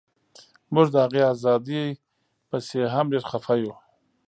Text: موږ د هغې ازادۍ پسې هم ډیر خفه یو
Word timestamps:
موږ 0.73 0.87
د 0.91 0.95
هغې 1.05 1.21
ازادۍ 1.33 1.83
پسې 2.49 2.79
هم 2.93 3.05
ډیر 3.13 3.23
خفه 3.31 3.53
یو 3.63 3.73